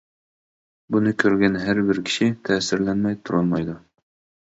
بۇنى 0.95 1.13
كۆرگەن 1.25 1.61
ھەر 1.65 1.83
بىر 1.91 2.01
كىشى 2.09 2.33
تەسىرلەنمەي 2.51 3.23
تۇرالمايدۇ. 3.25 3.83